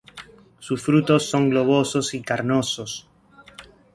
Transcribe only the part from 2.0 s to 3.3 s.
y carnosos.